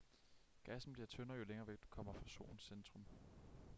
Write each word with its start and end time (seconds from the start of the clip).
gassen 0.63 0.93
bliver 0.93 1.05
tyndere 1.07 1.37
jo 1.37 1.43
længere 1.43 1.67
væk 1.67 1.81
du 1.83 1.87
kommer 1.89 2.13
fra 2.13 2.27
solens 2.27 2.61
centrum 2.63 3.05